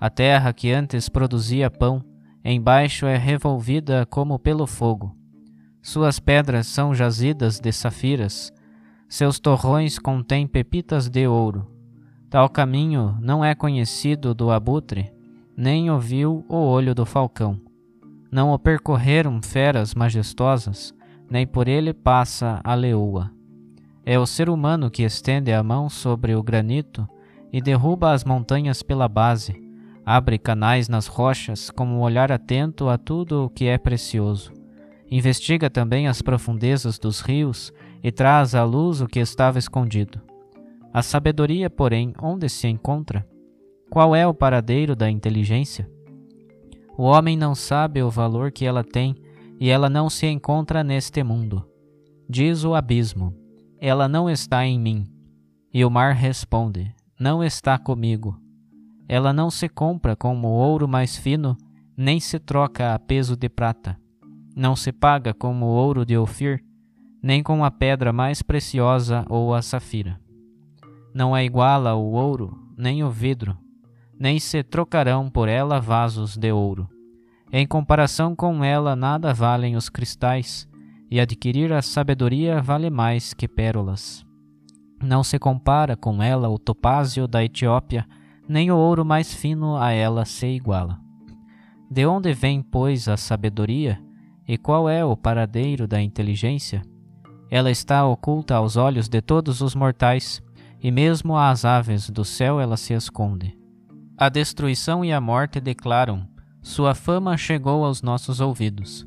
A 0.00 0.08
terra 0.08 0.52
que 0.52 0.72
antes 0.72 1.08
produzia 1.08 1.70
pão, 1.70 2.02
embaixo 2.42 3.06
é 3.06 3.16
revolvida 3.16 4.06
como 4.06 4.38
pelo 4.38 4.66
fogo. 4.66 5.14
Suas 5.86 6.18
pedras 6.18 6.66
são 6.66 6.94
jazidas 6.94 7.60
de 7.60 7.70
safiras, 7.70 8.50
seus 9.06 9.38
torrões 9.38 9.98
contêm 9.98 10.46
pepitas 10.46 11.10
de 11.10 11.26
ouro. 11.26 11.70
Tal 12.30 12.48
caminho 12.48 13.18
não 13.20 13.44
é 13.44 13.54
conhecido 13.54 14.34
do 14.34 14.50
abutre, 14.50 15.12
nem 15.54 15.90
ouviu 15.90 16.42
o 16.48 16.56
olho 16.56 16.94
do 16.94 17.04
falcão. 17.04 17.60
Não 18.32 18.50
o 18.50 18.58
percorreram 18.58 19.42
feras 19.42 19.94
majestosas, 19.94 20.94
nem 21.30 21.46
por 21.46 21.68
ele 21.68 21.92
passa 21.92 22.62
a 22.64 22.74
leoa. 22.74 23.30
É 24.06 24.18
o 24.18 24.24
ser 24.24 24.48
humano 24.48 24.90
que 24.90 25.02
estende 25.02 25.52
a 25.52 25.62
mão 25.62 25.90
sobre 25.90 26.34
o 26.34 26.42
granito 26.42 27.06
e 27.52 27.60
derruba 27.60 28.12
as 28.12 28.24
montanhas 28.24 28.82
pela 28.82 29.06
base, 29.06 29.54
abre 30.04 30.38
canais 30.38 30.88
nas 30.88 31.06
rochas 31.06 31.70
com 31.70 31.84
um 31.84 32.00
olhar 32.00 32.32
atento 32.32 32.88
a 32.88 32.96
tudo 32.96 33.44
o 33.44 33.50
que 33.50 33.66
é 33.66 33.76
precioso. 33.76 34.63
Investiga 35.16 35.70
também 35.70 36.08
as 36.08 36.20
profundezas 36.20 36.98
dos 36.98 37.20
rios 37.20 37.72
e 38.02 38.10
traz 38.10 38.52
à 38.52 38.64
luz 38.64 39.00
o 39.00 39.06
que 39.06 39.20
estava 39.20 39.60
escondido. 39.60 40.20
A 40.92 41.02
sabedoria, 41.02 41.70
porém, 41.70 42.12
onde 42.20 42.48
se 42.48 42.66
encontra? 42.66 43.24
Qual 43.88 44.16
é 44.16 44.26
o 44.26 44.34
paradeiro 44.34 44.96
da 44.96 45.08
inteligência? 45.08 45.88
O 46.98 47.04
homem 47.04 47.36
não 47.36 47.54
sabe 47.54 48.02
o 48.02 48.10
valor 48.10 48.50
que 48.50 48.64
ela 48.64 48.82
tem 48.82 49.14
e 49.60 49.70
ela 49.70 49.88
não 49.88 50.10
se 50.10 50.26
encontra 50.26 50.82
neste 50.82 51.22
mundo. 51.22 51.64
Diz 52.28 52.64
o 52.64 52.74
abismo: 52.74 53.32
Ela 53.80 54.08
não 54.08 54.28
está 54.28 54.66
em 54.66 54.80
mim. 54.80 55.06
E 55.72 55.84
o 55.84 55.90
mar 55.90 56.12
responde: 56.12 56.92
Não 57.20 57.44
está 57.44 57.78
comigo. 57.78 58.36
Ela 59.08 59.32
não 59.32 59.48
se 59.48 59.68
compra 59.68 60.16
com 60.16 60.36
o 60.36 60.48
ouro 60.48 60.88
mais 60.88 61.16
fino, 61.16 61.56
nem 61.96 62.18
se 62.18 62.40
troca 62.40 62.92
a 62.92 62.98
peso 62.98 63.36
de 63.36 63.48
prata. 63.48 63.96
Não 64.56 64.76
se 64.76 64.92
paga 64.92 65.34
com 65.34 65.62
o 65.62 65.66
ouro 65.66 66.06
de 66.06 66.16
Ofir, 66.16 66.62
nem 67.22 67.42
com 67.42 67.64
a 67.64 67.70
pedra 67.70 68.12
mais 68.12 68.40
preciosa 68.42 69.24
ou 69.28 69.54
a 69.54 69.62
safira. 69.62 70.20
Não 71.12 71.36
é 71.36 71.44
iguala 71.44 71.94
o 71.94 72.12
ouro, 72.12 72.56
nem 72.76 73.02
o 73.02 73.10
vidro, 73.10 73.56
nem 74.18 74.38
se 74.38 74.62
trocarão 74.62 75.28
por 75.28 75.48
ela 75.48 75.80
vasos 75.80 76.36
de 76.36 76.52
ouro. 76.52 76.88
Em 77.52 77.66
comparação 77.66 78.34
com 78.34 78.62
ela, 78.64 78.94
nada 78.94 79.32
valem 79.32 79.76
os 79.76 79.88
cristais, 79.88 80.68
e 81.10 81.20
adquirir 81.20 81.72
a 81.72 81.82
sabedoria 81.82 82.60
vale 82.60 82.90
mais 82.90 83.34
que 83.34 83.46
pérolas. 83.46 84.24
Não 85.02 85.22
se 85.22 85.38
compara 85.38 85.96
com 85.96 86.22
ela 86.22 86.48
o 86.48 86.58
topázio 86.58 87.28
da 87.28 87.44
Etiópia, 87.44 88.06
nem 88.48 88.70
o 88.70 88.76
ouro 88.76 89.04
mais 89.04 89.32
fino 89.32 89.76
a 89.76 89.90
ela 89.90 90.24
se 90.24 90.46
iguala. 90.46 90.98
De 91.90 92.06
onde 92.06 92.32
vem, 92.32 92.62
pois, 92.62 93.08
a 93.08 93.16
sabedoria, 93.16 94.00
e 94.46 94.58
qual 94.58 94.88
é 94.88 95.04
o 95.04 95.16
paradeiro 95.16 95.86
da 95.86 96.00
inteligência? 96.00 96.82
Ela 97.50 97.70
está 97.70 98.06
oculta 98.06 98.54
aos 98.56 98.76
olhos 98.76 99.08
de 99.08 99.20
todos 99.20 99.60
os 99.60 99.74
mortais, 99.74 100.42
e 100.82 100.90
mesmo 100.90 101.36
às 101.36 101.64
aves 101.64 102.10
do 102.10 102.24
céu 102.24 102.60
ela 102.60 102.76
se 102.76 102.92
esconde. 102.92 103.56
A 104.18 104.28
destruição 104.28 105.04
e 105.04 105.12
a 105.12 105.20
morte 105.20 105.60
declaram: 105.60 106.28
sua 106.62 106.94
fama 106.94 107.36
chegou 107.36 107.84
aos 107.84 108.00
nossos 108.00 108.40
ouvidos. 108.40 109.06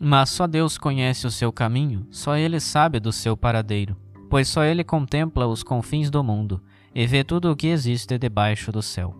Mas 0.00 0.30
só 0.30 0.46
Deus 0.46 0.78
conhece 0.78 1.26
o 1.26 1.30
seu 1.30 1.52
caminho, 1.52 2.06
só 2.10 2.36
Ele 2.36 2.58
sabe 2.58 2.98
do 2.98 3.12
seu 3.12 3.36
paradeiro, 3.36 3.96
pois 4.30 4.48
só 4.48 4.64
Ele 4.64 4.82
contempla 4.82 5.46
os 5.46 5.62
confins 5.62 6.10
do 6.10 6.24
mundo 6.24 6.62
e 6.94 7.06
vê 7.06 7.22
tudo 7.22 7.50
o 7.50 7.56
que 7.56 7.66
existe 7.66 8.16
debaixo 8.16 8.72
do 8.72 8.82
céu. 8.82 9.14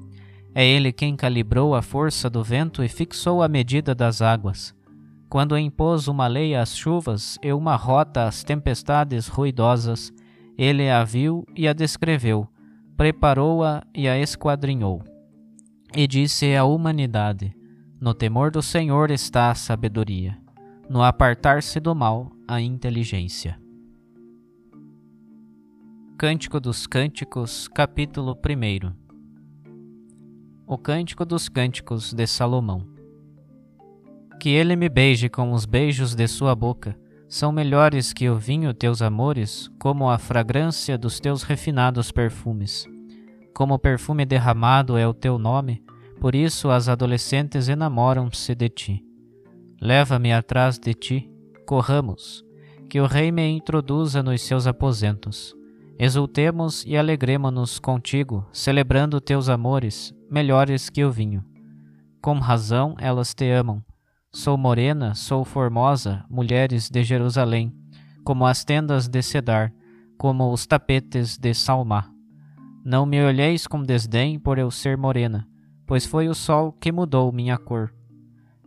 É 0.54 0.66
Ele 0.66 0.92
quem 0.92 1.14
calibrou 1.14 1.74
a 1.74 1.82
força 1.82 2.30
do 2.30 2.42
vento 2.42 2.82
e 2.82 2.88
fixou 2.88 3.42
a 3.42 3.48
medida 3.48 3.94
das 3.94 4.22
águas. 4.22 4.74
Quando 5.28 5.58
impôs 5.58 6.06
uma 6.06 6.26
lei 6.26 6.54
às 6.54 6.76
chuvas 6.76 7.38
e 7.42 7.52
uma 7.52 7.76
rota 7.76 8.24
às 8.24 8.44
tempestades 8.44 9.26
ruidosas, 9.26 10.12
Ele 10.56 10.88
a 10.88 11.02
viu 11.02 11.44
e 11.56 11.66
a 11.66 11.72
descreveu, 11.72 12.48
preparou-a 12.96 13.82
e 13.94 14.08
a 14.08 14.18
esquadrinhou. 14.18 15.02
E 15.94 16.06
disse 16.06 16.54
à 16.54 16.64
humanidade: 16.64 17.54
no 18.00 18.14
temor 18.14 18.50
do 18.50 18.62
Senhor 18.62 19.10
está 19.10 19.50
a 19.50 19.54
sabedoria, 19.54 20.38
no 20.88 21.02
apartar-se 21.02 21.80
do 21.80 21.94
mal, 21.94 22.30
a 22.46 22.60
inteligência. 22.60 23.58
Cântico 26.16 26.60
dos 26.60 26.86
Cânticos, 26.86 27.66
capítulo 27.66 28.36
1 28.36 28.92
O 30.66 30.78
Cântico 30.78 31.24
dos 31.24 31.48
Cânticos 31.48 32.12
de 32.12 32.26
Salomão 32.26 32.93
Que 34.44 34.50
ele 34.50 34.76
me 34.76 34.90
beije 34.90 35.30
com 35.30 35.52
os 35.52 35.64
beijos 35.64 36.14
de 36.14 36.28
sua 36.28 36.54
boca, 36.54 36.94
são 37.26 37.50
melhores 37.50 38.12
que 38.12 38.28
o 38.28 38.36
vinho 38.36 38.74
teus 38.74 39.00
amores, 39.00 39.70
como 39.78 40.10
a 40.10 40.18
fragrância 40.18 40.98
dos 40.98 41.18
teus 41.18 41.42
refinados 41.42 42.12
perfumes. 42.12 42.86
Como 43.54 43.78
perfume 43.78 44.26
derramado 44.26 44.98
é 44.98 45.08
o 45.08 45.14
teu 45.14 45.38
nome, 45.38 45.82
por 46.20 46.34
isso 46.34 46.68
as 46.68 46.90
adolescentes 46.90 47.70
enamoram-se 47.70 48.54
de 48.54 48.68
ti. 48.68 49.04
Leva-me 49.80 50.30
atrás 50.30 50.78
de 50.78 50.92
ti, 50.92 51.32
corramos, 51.66 52.44
que 52.90 53.00
o 53.00 53.06
rei 53.06 53.32
me 53.32 53.48
introduza 53.48 54.22
nos 54.22 54.42
seus 54.42 54.66
aposentos. 54.66 55.56
Exultemos 55.98 56.84
e 56.86 56.98
alegremo-nos 56.98 57.78
contigo, 57.78 58.46
celebrando 58.52 59.22
teus 59.22 59.48
amores, 59.48 60.14
melhores 60.30 60.90
que 60.90 61.02
o 61.02 61.10
vinho. 61.10 61.42
Com 62.20 62.38
razão 62.40 62.94
elas 62.98 63.32
te 63.32 63.50
amam. 63.50 63.82
Sou 64.34 64.58
morena, 64.58 65.14
sou 65.14 65.44
formosa, 65.44 66.24
mulheres 66.28 66.90
de 66.90 67.04
Jerusalém, 67.04 67.72
como 68.24 68.44
as 68.44 68.64
tendas 68.64 69.06
de 69.06 69.22
Cedar, 69.22 69.72
como 70.18 70.52
os 70.52 70.66
tapetes 70.66 71.38
de 71.38 71.54
Salmá. 71.54 72.10
Não 72.84 73.06
me 73.06 73.22
olheis 73.22 73.64
com 73.64 73.80
desdém 73.80 74.36
por 74.40 74.58
eu 74.58 74.72
ser 74.72 74.98
morena, 74.98 75.46
pois 75.86 76.04
foi 76.04 76.28
o 76.28 76.34
sol 76.34 76.72
que 76.72 76.90
mudou 76.90 77.30
minha 77.30 77.56
cor. 77.56 77.94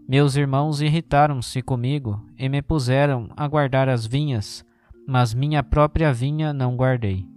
Meus 0.07 0.37
irmãos 0.37 0.79
irritaram-se 0.79 1.61
comigo 1.61 2.25
e 2.37 2.47
me 2.47 2.61
puseram 2.61 3.27
a 3.35 3.45
guardar 3.45 3.89
as 3.89 4.07
vinhas, 4.07 4.63
mas 5.05 5.33
minha 5.33 5.61
própria 5.61 6.13
vinha 6.13 6.53
não 6.53 6.77
guardei. 6.77 7.27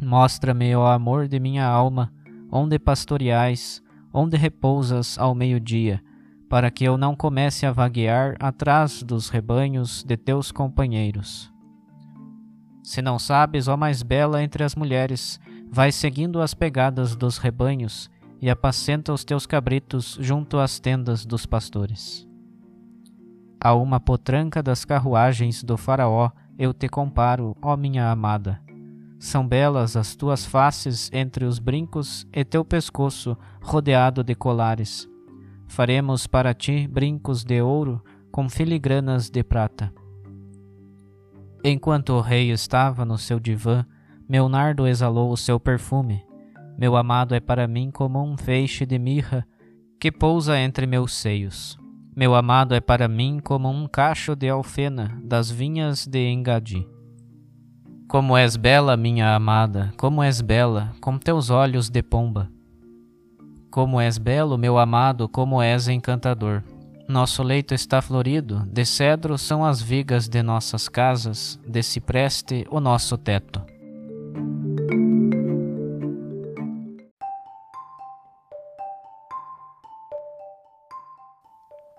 Mostra-me 0.00 0.76
o 0.76 0.86
amor 0.86 1.26
de 1.26 1.40
minha 1.40 1.66
alma, 1.66 2.12
onde 2.48 2.78
pastoreais, 2.78 3.82
onde 4.12 4.36
repousas 4.36 5.18
ao 5.18 5.34
meio-dia, 5.34 6.00
para 6.50 6.68
que 6.68 6.82
eu 6.82 6.98
não 6.98 7.14
comece 7.14 7.64
a 7.64 7.70
vaguear 7.70 8.34
atrás 8.40 9.04
dos 9.04 9.28
rebanhos 9.28 10.02
de 10.02 10.16
teus 10.16 10.50
companheiros. 10.50 11.48
Se 12.82 13.00
não 13.00 13.20
sabes, 13.20 13.68
ó 13.68 13.76
mais 13.76 14.02
bela 14.02 14.42
entre 14.42 14.64
as 14.64 14.74
mulheres, 14.74 15.38
vai 15.70 15.92
seguindo 15.92 16.40
as 16.40 16.52
pegadas 16.52 17.14
dos 17.14 17.38
rebanhos 17.38 18.10
e 18.42 18.50
apacenta 18.50 19.12
os 19.12 19.22
teus 19.22 19.46
cabritos 19.46 20.18
junto 20.20 20.58
às 20.58 20.80
tendas 20.80 21.24
dos 21.24 21.46
pastores. 21.46 22.26
A 23.62 23.72
uma 23.72 24.00
potranca 24.00 24.60
das 24.60 24.84
carruagens 24.84 25.62
do 25.62 25.76
Faraó 25.76 26.32
eu 26.58 26.74
te 26.74 26.88
comparo, 26.88 27.56
ó 27.62 27.76
minha 27.76 28.10
amada. 28.10 28.60
São 29.20 29.46
belas 29.46 29.96
as 29.96 30.16
tuas 30.16 30.44
faces 30.44 31.10
entre 31.12 31.44
os 31.44 31.60
brincos 31.60 32.26
e 32.32 32.44
teu 32.44 32.64
pescoço 32.64 33.36
rodeado 33.62 34.24
de 34.24 34.34
colares. 34.34 35.09
Faremos 35.70 36.26
para 36.26 36.52
ti 36.52 36.88
brincos 36.88 37.44
de 37.44 37.62
ouro 37.62 38.02
com 38.32 38.48
filigranas 38.48 39.30
de 39.30 39.44
prata. 39.44 39.94
Enquanto 41.62 42.14
o 42.14 42.20
rei 42.20 42.50
estava 42.50 43.04
no 43.04 43.16
seu 43.16 43.38
divã, 43.38 43.86
meu 44.28 44.48
nardo 44.48 44.84
exalou 44.84 45.30
o 45.30 45.36
seu 45.36 45.60
perfume. 45.60 46.24
Meu 46.76 46.96
amado 46.96 47.36
é 47.36 47.40
para 47.40 47.68
mim 47.68 47.88
como 47.92 48.20
um 48.20 48.36
feixe 48.36 48.84
de 48.84 48.98
mirra 48.98 49.46
que 50.00 50.10
pousa 50.10 50.58
entre 50.58 50.88
meus 50.88 51.14
seios. 51.14 51.78
Meu 52.16 52.34
amado 52.34 52.74
é 52.74 52.80
para 52.80 53.06
mim 53.06 53.38
como 53.38 53.70
um 53.70 53.86
cacho 53.86 54.34
de 54.34 54.48
alfena 54.48 55.20
das 55.22 55.52
vinhas 55.52 56.04
de 56.04 56.18
Engadi. 56.18 56.84
Como 58.08 58.36
és 58.36 58.56
bela, 58.56 58.96
minha 58.96 59.36
amada, 59.36 59.92
como 59.96 60.20
és 60.20 60.40
bela, 60.40 60.92
com 61.00 61.16
teus 61.16 61.48
olhos 61.48 61.88
de 61.88 62.02
pomba. 62.02 62.50
Como 63.70 64.00
és 64.00 64.18
belo, 64.18 64.58
meu 64.58 64.78
amado, 64.78 65.28
como 65.28 65.62
és 65.62 65.86
encantador. 65.86 66.64
Nosso 67.06 67.40
leito 67.40 67.72
está 67.72 68.02
florido, 68.02 68.66
de 68.66 68.84
cedro 68.84 69.38
são 69.38 69.64
as 69.64 69.80
vigas 69.80 70.28
de 70.28 70.42
nossas 70.42 70.88
casas, 70.88 71.56
de 71.64 71.80
cipreste 71.80 72.66
o 72.68 72.80
nosso 72.80 73.16
teto. 73.16 73.64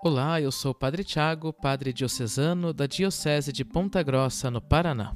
Olá, 0.04 0.38
eu 0.42 0.52
sou 0.52 0.72
o 0.72 0.74
Padre 0.74 1.02
Tiago, 1.02 1.54
Padre 1.54 1.90
Diocesano 1.90 2.74
da 2.74 2.86
Diocese 2.86 3.50
de 3.50 3.64
Ponta 3.64 4.02
Grossa, 4.02 4.50
no 4.50 4.60
Paraná. 4.60 5.14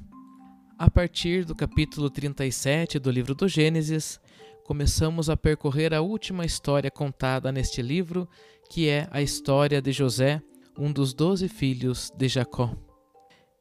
A 0.78 0.90
partir 0.90 1.44
do 1.44 1.54
capítulo 1.54 2.08
37 2.08 2.98
do 2.98 3.10
livro 3.10 3.34
do 3.34 3.46
Gênesis, 3.46 4.18
começamos 4.66 5.30
a 5.30 5.36
percorrer 5.36 5.94
a 5.94 6.00
última 6.00 6.44
história 6.44 6.90
contada 6.90 7.52
neste 7.52 7.80
livro, 7.80 8.28
que 8.68 8.88
é 8.88 9.06
a 9.12 9.22
história 9.22 9.80
de 9.80 9.92
José, 9.92 10.42
um 10.76 10.90
dos 10.90 11.14
doze 11.14 11.48
filhos 11.48 12.10
de 12.16 12.26
Jacó. 12.26 12.74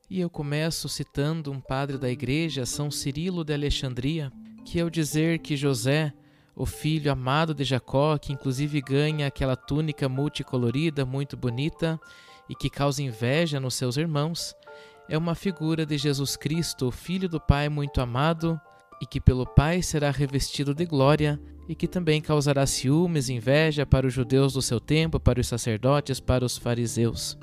E 0.10 0.20
eu 0.20 0.32
começo 0.32 0.90
citando 0.90 1.52
um 1.52 1.62
padre 1.62 2.00
da 2.00 2.10
igreja, 2.10 2.66
São 2.66 2.90
Cirilo 2.90 3.46
de 3.46 3.54
Alexandria, 3.54 4.32
que 4.66 4.80
ao 4.80 4.90
dizer 4.90 5.38
que 5.40 5.56
José, 5.56 6.12
o 6.56 6.66
filho 6.66 7.12
amado 7.12 7.54
de 7.54 7.64
Jacó, 7.64 8.18
que 8.18 8.34
inclusive 8.34 8.82
ganha 8.82 9.28
aquela 9.28 9.56
túnica 9.56 10.10
multicolorida 10.10 11.06
muito 11.06 11.38
bonita 11.38 12.00
e 12.50 12.56
que 12.56 12.68
causa 12.68 13.04
inveja 13.04 13.60
nos 13.60 13.76
seus 13.76 13.96
irmãos, 13.96 14.56
é 15.08 15.16
uma 15.16 15.36
figura 15.36 15.86
de 15.86 16.00
Jesus 16.00 16.36
Cristo, 16.36 16.90
filho 16.90 17.30
do 17.30 17.40
Pai 17.40 17.70
muito 17.70 18.02
amado, 18.02 18.60
e 19.02 19.06
que 19.06 19.20
pelo 19.20 19.46
Pai 19.46 19.82
será 19.82 20.12
revestido 20.12 20.74
de 20.74 20.86
glória, 20.86 21.40
e 21.68 21.74
que 21.74 21.88
também 21.88 22.22
causará 22.22 22.66
ciúmes 22.66 23.28
e 23.28 23.34
inveja 23.34 23.86
para 23.86 24.06
os 24.06 24.14
judeus 24.14 24.54
do 24.54 24.62
seu 24.62 24.80
tempo, 24.80 25.20
para 25.20 25.40
os 25.42 25.48
sacerdotes, 25.48 26.20
para 26.20 26.46
os 26.46 26.58
fariseus. 26.58 27.38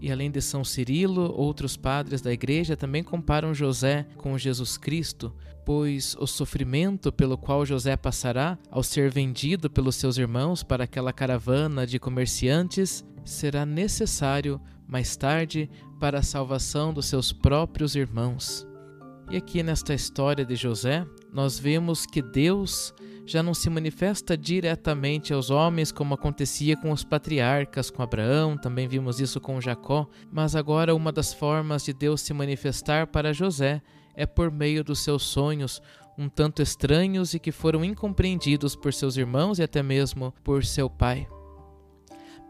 E 0.00 0.10
além 0.10 0.30
de 0.30 0.40
São 0.40 0.64
Cirilo, 0.64 1.30
outros 1.36 1.76
padres 1.76 2.22
da 2.22 2.32
igreja 2.32 2.74
também 2.74 3.04
comparam 3.04 3.52
José 3.52 4.06
com 4.16 4.38
Jesus 4.38 4.78
Cristo, 4.78 5.34
pois 5.64 6.16
o 6.18 6.26
sofrimento 6.26 7.12
pelo 7.12 7.36
qual 7.36 7.66
José 7.66 7.96
passará 7.96 8.58
ao 8.70 8.82
ser 8.82 9.10
vendido 9.10 9.68
pelos 9.68 9.96
seus 9.96 10.16
irmãos 10.16 10.62
para 10.62 10.84
aquela 10.84 11.12
caravana 11.12 11.86
de 11.86 11.98
comerciantes 11.98 13.04
será 13.26 13.66
necessário 13.66 14.58
mais 14.88 15.16
tarde 15.16 15.70
para 16.00 16.20
a 16.20 16.22
salvação 16.22 16.94
dos 16.94 17.06
seus 17.06 17.30
próprios 17.30 17.94
irmãos. 17.94 18.69
E 19.30 19.36
aqui 19.36 19.62
nesta 19.62 19.94
história 19.94 20.44
de 20.44 20.56
José, 20.56 21.06
nós 21.32 21.56
vemos 21.56 22.04
que 22.04 22.20
Deus 22.20 22.92
já 23.24 23.44
não 23.44 23.54
se 23.54 23.70
manifesta 23.70 24.36
diretamente 24.36 25.32
aos 25.32 25.50
homens 25.50 25.92
como 25.92 26.14
acontecia 26.14 26.76
com 26.76 26.90
os 26.90 27.04
patriarcas, 27.04 27.92
com 27.92 28.02
Abraão, 28.02 28.56
também 28.56 28.88
vimos 28.88 29.20
isso 29.20 29.40
com 29.40 29.60
Jacó, 29.60 30.08
mas 30.32 30.56
agora 30.56 30.96
uma 30.96 31.12
das 31.12 31.32
formas 31.32 31.84
de 31.84 31.92
Deus 31.92 32.22
se 32.22 32.34
manifestar 32.34 33.06
para 33.06 33.32
José 33.32 33.80
é 34.16 34.26
por 34.26 34.50
meio 34.50 34.82
dos 34.82 34.98
seus 34.98 35.22
sonhos, 35.22 35.80
um 36.18 36.28
tanto 36.28 36.60
estranhos 36.60 37.32
e 37.32 37.38
que 37.38 37.52
foram 37.52 37.84
incompreendidos 37.84 38.74
por 38.74 38.92
seus 38.92 39.16
irmãos 39.16 39.60
e 39.60 39.62
até 39.62 39.80
mesmo 39.80 40.34
por 40.42 40.64
seu 40.64 40.90
pai. 40.90 41.28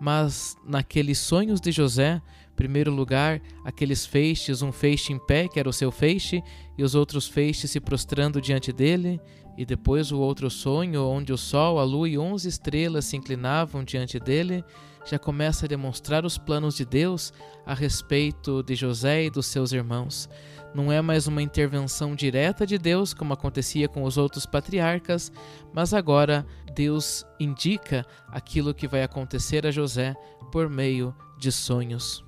Mas 0.01 0.57
naqueles 0.66 1.19
sonhos 1.19 1.61
de 1.61 1.71
José, 1.73 2.23
primeiro 2.61 2.92
lugar, 2.92 3.40
aqueles 3.64 4.05
feixes, 4.05 4.61
um 4.61 4.70
feixe 4.70 5.14
em 5.14 5.18
pé, 5.18 5.49
que 5.49 5.59
era 5.59 5.66
o 5.66 5.73
seu 5.73 5.90
feixe, 5.90 6.42
e 6.77 6.85
os 6.85 6.94
outros 6.94 7.27
feixes 7.27 7.70
se 7.70 7.81
prostrando 7.81 8.38
diante 8.38 8.70
dele, 8.70 9.18
e 9.57 9.64
depois 9.64 10.12
o 10.12 10.20
outro 10.20 10.51
sonho, 10.51 11.03
onde 11.07 11.33
o 11.33 11.38
sol, 11.38 11.79
a 11.79 11.85
lua 11.85 12.07
e 12.07 12.18
onze 12.18 12.51
estrelas 12.51 13.07
se 13.07 13.16
inclinavam 13.16 13.83
diante 13.83 14.20
dele, 14.20 14.62
já 15.07 15.18
começa 15.18 15.64
a 15.64 15.68
demonstrar 15.68 16.27
os 16.27 16.37
planos 16.37 16.77
de 16.77 16.85
Deus 16.85 17.33
a 17.64 17.73
respeito 17.73 18.62
de 18.62 18.75
José 18.75 19.25
e 19.25 19.31
dos 19.31 19.46
seus 19.46 19.73
irmãos. 19.73 20.29
Não 20.75 20.92
é 20.92 21.01
mais 21.01 21.27
uma 21.27 21.40
intervenção 21.40 22.14
direta 22.14 22.66
de 22.66 22.77
Deus, 22.77 23.14
como 23.14 23.33
acontecia 23.33 23.88
com 23.88 24.03
os 24.03 24.18
outros 24.18 24.44
patriarcas, 24.44 25.33
mas 25.73 25.94
agora 25.94 26.46
Deus 26.75 27.25
indica 27.40 28.05
aquilo 28.29 28.75
que 28.75 28.87
vai 28.87 29.03
acontecer 29.03 29.66
a 29.66 29.70
José 29.70 30.14
por 30.53 30.68
meio 30.68 31.14
de 31.38 31.51
sonhos. 31.51 32.23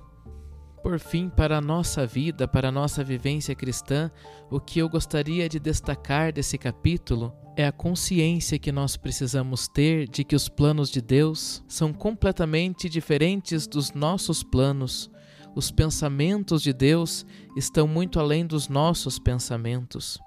Por 0.83 0.99
fim, 0.99 1.29
para 1.29 1.59
a 1.59 1.61
nossa 1.61 2.05
vida, 2.05 2.45
para 2.45 2.67
a 2.67 2.71
nossa 2.71 3.05
vivência 3.05 3.55
cristã, 3.55 4.11
o 4.51 4.59
que 4.59 4.79
eu 4.79 4.89
gostaria 4.89 5.47
de 5.47 5.57
destacar 5.57 6.33
desse 6.33 6.57
capítulo 6.57 7.33
é 7.55 7.65
a 7.65 7.71
consciência 7.71 8.59
que 8.59 8.69
nós 8.69 8.97
precisamos 8.97 9.65
ter 9.65 10.09
de 10.09 10.25
que 10.25 10.35
os 10.35 10.49
planos 10.49 10.89
de 10.89 11.01
Deus 11.01 11.63
são 11.69 11.93
completamente 11.93 12.89
diferentes 12.89 13.65
dos 13.65 13.93
nossos 13.93 14.43
planos. 14.43 15.09
Os 15.55 15.71
pensamentos 15.71 16.61
de 16.61 16.73
Deus 16.73 17.25
estão 17.55 17.87
muito 17.87 18.19
além 18.19 18.45
dos 18.45 18.67
nossos 18.67 19.17
pensamentos. 19.17 20.19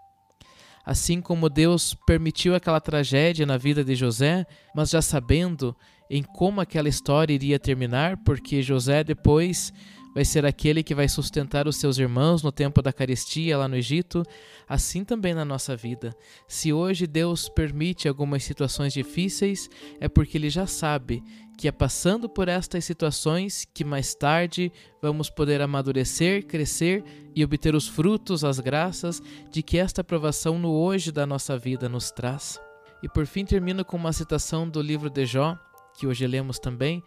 Assim 0.87 1.21
como 1.21 1.51
Deus 1.51 1.95
permitiu 2.07 2.55
aquela 2.55 2.81
tragédia 2.81 3.45
na 3.45 3.59
vida 3.59 3.85
de 3.85 3.95
José, 3.95 4.47
mas 4.75 4.88
já 4.88 5.03
sabendo 5.03 5.77
em 6.09 6.23
como 6.23 6.61
aquela 6.61 6.88
história 6.88 7.35
iria 7.35 7.59
terminar, 7.59 8.16
porque 8.19 8.62
José 8.62 9.03
depois 9.03 9.73
vai 10.17 10.25
ser 10.25 10.47
aquele 10.47 10.83
que 10.83 10.95
vai 10.95 11.11
sustentar 11.11 11.69
os 11.69 11.77
seus 11.77 11.99
irmãos 11.99 12.43
no 12.43 12.51
tempo 12.51 12.81
da 12.81 12.91
carestia 12.91 13.59
lá 13.59 13.69
no 13.69 13.77
Egito, 13.77 14.23
assim 14.67 15.05
também 15.05 15.35
na 15.35 15.45
nossa 15.45 15.77
vida. 15.77 16.17
Se 16.49 16.73
hoje 16.73 17.07
Deus 17.07 17.51
permite 17.51 18.09
algumas 18.09 18.43
situações 18.43 18.95
difíceis, 18.95 19.69
é 20.01 20.09
porque 20.09 20.39
Ele 20.39 20.49
já 20.49 20.67
sabe 20.67 21.23
que 21.59 21.69
é 21.69 21.71
passando 21.73 22.31
por 22.31 22.49
estas 22.49 22.87
situações 22.87 23.67
que 23.75 23.85
mais 23.85 24.15
tarde 24.15 24.73
vamos 25.03 25.29
poder 25.29 25.61
amadurecer, 25.61 26.47
crescer 26.47 27.05
e 27.35 27.45
obter 27.45 27.75
os 27.75 27.87
frutos, 27.87 28.43
as 28.43 28.59
graças 28.59 29.23
de 29.51 29.63
que 29.63 29.77
esta 29.77 30.01
aprovação 30.01 30.59
no 30.59 30.73
hoje 30.73 31.13
da 31.13 31.27
nossa 31.27 31.59
vida 31.59 31.91
nos 31.91 32.11
traz. 32.11 32.59
E 33.03 33.09
por 33.11 33.27
fim 33.27 33.45
termino 33.45 33.85
com 33.85 33.99
uma 33.99 34.15
citação 34.15 34.67
do 34.67 34.81
livro 34.81 35.11
de 35.11 35.27
Jó, 35.27 35.59
que 35.99 36.07
hoje 36.07 36.27
lemos 36.27 36.59
também, 36.59 37.03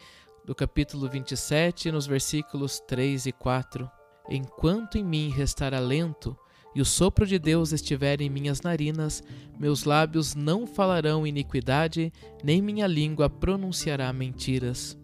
do 0.49 0.55
capítulo 0.55 1.07
27, 1.07 1.91
nos 1.91 2.07
versículos 2.07 2.79
3 2.88 3.27
e 3.27 3.31
4. 3.31 3.88
Enquanto 4.27 4.97
em 4.97 5.03
mim 5.03 5.29
restar 5.29 5.75
alento 5.75 6.35
e 6.73 6.81
o 6.81 6.85
sopro 6.85 7.27
de 7.27 7.38
Deus 7.38 7.71
estiver 7.71 8.19
em 8.19 8.31
minhas 8.31 8.59
narinas, 8.62 9.21
meus 9.59 9.83
lábios 9.83 10.33
não 10.33 10.65
falarão 10.65 11.27
iniquidade, 11.27 12.12
nem 12.43 12.63
minha 12.63 12.88
língua 12.88 13.29
pronunciará 13.29 14.12
mentiras. 14.12 14.97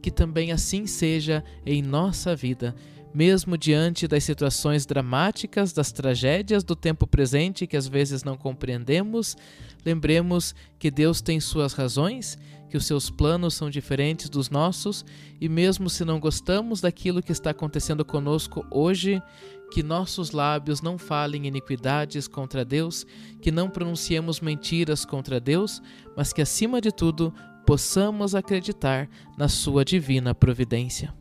Que 0.00 0.12
também 0.12 0.52
assim 0.52 0.86
seja 0.86 1.42
em 1.66 1.82
nossa 1.82 2.36
vida 2.36 2.72
mesmo 3.16 3.56
diante 3.56 4.06
das 4.06 4.24
situações 4.24 4.84
dramáticas, 4.84 5.72
das 5.72 5.90
tragédias 5.90 6.62
do 6.62 6.76
tempo 6.76 7.06
presente 7.06 7.66
que 7.66 7.74
às 7.74 7.88
vezes 7.88 8.22
não 8.22 8.36
compreendemos, 8.36 9.34
lembremos 9.86 10.54
que 10.78 10.90
Deus 10.90 11.22
tem 11.22 11.40
suas 11.40 11.72
razões, 11.72 12.36
que 12.68 12.76
os 12.76 12.84
seus 12.84 13.08
planos 13.08 13.54
são 13.54 13.70
diferentes 13.70 14.28
dos 14.28 14.50
nossos 14.50 15.02
e, 15.40 15.48
mesmo 15.48 15.88
se 15.88 16.04
não 16.04 16.20
gostamos 16.20 16.82
daquilo 16.82 17.22
que 17.22 17.32
está 17.32 17.52
acontecendo 17.52 18.04
conosco 18.04 18.66
hoje, 18.70 19.22
que 19.72 19.82
nossos 19.82 20.32
lábios 20.32 20.82
não 20.82 20.98
falem 20.98 21.46
iniquidades 21.46 22.28
contra 22.28 22.66
Deus, 22.66 23.06
que 23.40 23.50
não 23.50 23.70
pronunciemos 23.70 24.42
mentiras 24.42 25.06
contra 25.06 25.40
Deus, 25.40 25.80
mas 26.14 26.34
que, 26.34 26.42
acima 26.42 26.82
de 26.82 26.92
tudo, 26.92 27.32
possamos 27.66 28.34
acreditar 28.34 29.08
na 29.38 29.48
Sua 29.48 29.86
divina 29.86 30.34
providência. 30.34 31.14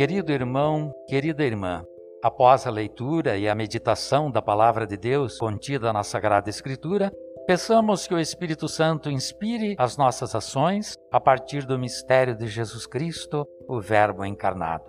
Querido 0.00 0.32
irmão, 0.32 0.94
querida 1.06 1.44
irmã, 1.44 1.84
após 2.24 2.66
a 2.66 2.70
leitura 2.70 3.36
e 3.36 3.46
a 3.46 3.54
meditação 3.54 4.30
da 4.30 4.40
palavra 4.40 4.86
de 4.86 4.96
Deus 4.96 5.36
contida 5.36 5.92
na 5.92 6.02
Sagrada 6.02 6.48
Escritura, 6.48 7.12
peçamos 7.46 8.06
que 8.06 8.14
o 8.14 8.18
Espírito 8.18 8.66
Santo 8.66 9.10
inspire 9.10 9.74
as 9.76 9.98
nossas 9.98 10.34
ações 10.34 10.96
a 11.12 11.20
partir 11.20 11.66
do 11.66 11.78
mistério 11.78 12.34
de 12.34 12.46
Jesus 12.46 12.86
Cristo, 12.86 13.46
o 13.68 13.78
Verbo 13.78 14.24
encarnado. 14.24 14.84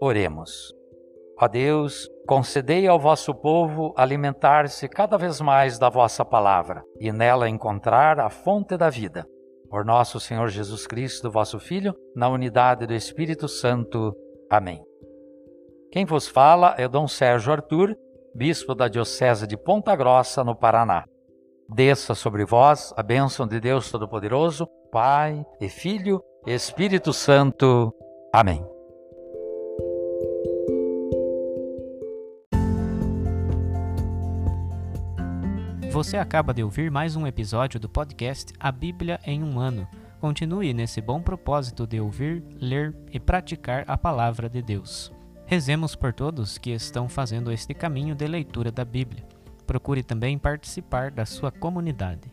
Oremos. 0.00 0.72
Ó 1.36 1.48
Deus, 1.48 2.08
concedei 2.28 2.86
ao 2.86 3.00
vosso 3.00 3.34
povo 3.34 3.92
alimentar-se 3.96 4.88
cada 4.88 5.18
vez 5.18 5.40
mais 5.40 5.80
da 5.80 5.88
vossa 5.88 6.24
palavra 6.24 6.84
e 7.00 7.10
nela 7.10 7.48
encontrar 7.48 8.20
a 8.20 8.30
fonte 8.30 8.76
da 8.76 8.88
vida. 8.88 9.26
Por 9.68 9.84
nosso 9.84 10.20
Senhor 10.20 10.48
Jesus 10.48 10.86
Cristo, 10.86 11.28
vosso 11.28 11.58
Filho, 11.58 11.92
na 12.14 12.28
unidade 12.28 12.86
do 12.86 12.94
Espírito 12.94 13.48
Santo. 13.48 14.14
Amém. 14.50 14.82
Quem 15.92 16.04
vos 16.04 16.26
fala 16.26 16.74
é 16.78 16.88
Dom 16.88 17.06
Sérgio 17.06 17.52
Arthur, 17.52 17.94
bispo 18.34 18.74
da 18.74 18.88
Diocese 18.88 19.46
de 19.46 19.56
Ponta 19.56 19.94
Grossa, 19.94 20.42
no 20.42 20.56
Paraná. 20.56 21.04
Desça 21.68 22.14
sobre 22.14 22.44
vós 22.46 22.94
a 22.96 23.02
bênção 23.02 23.46
de 23.46 23.60
Deus 23.60 23.90
Todo-Poderoso, 23.90 24.66
Pai 24.90 25.44
e 25.60 25.68
Filho 25.68 26.22
e 26.46 26.54
Espírito 26.54 27.12
Santo. 27.12 27.94
Amém. 28.32 28.64
Você 35.90 36.16
acaba 36.16 36.54
de 36.54 36.62
ouvir 36.62 36.90
mais 36.90 37.16
um 37.16 37.26
episódio 37.26 37.80
do 37.80 37.88
podcast 37.88 38.52
A 38.60 38.70
Bíblia 38.70 39.18
em 39.26 39.42
um 39.42 39.58
Ano 39.58 39.86
Continue 40.20 40.74
nesse 40.74 41.00
bom 41.00 41.22
propósito 41.22 41.86
de 41.86 42.00
ouvir, 42.00 42.42
ler 42.60 42.94
e 43.12 43.20
praticar 43.20 43.84
a 43.86 43.96
palavra 43.96 44.48
de 44.48 44.60
Deus. 44.60 45.12
Rezemos 45.46 45.94
por 45.94 46.12
todos 46.12 46.58
que 46.58 46.70
estão 46.70 47.08
fazendo 47.08 47.52
este 47.52 47.72
caminho 47.72 48.14
de 48.16 48.26
leitura 48.26 48.72
da 48.72 48.84
Bíblia. 48.84 49.24
Procure 49.64 50.02
também 50.02 50.36
participar 50.36 51.12
da 51.12 51.24
sua 51.24 51.52
comunidade. 51.52 52.32